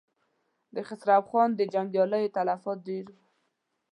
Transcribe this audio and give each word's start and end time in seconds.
د 0.75 0.75
خسرو 0.87 1.19
خان 1.27 1.49
د 1.55 1.61
جنګياليو 1.73 2.33
تلفات 2.35 2.77
ډېر 2.87 3.05
و. 3.09 3.15